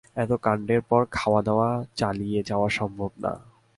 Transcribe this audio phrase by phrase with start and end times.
[0.15, 1.69] এত কাণ্ডের পর খাওয়াদাওয়া
[1.95, 3.33] চালিয়ে যাওয়া সম্ভব না।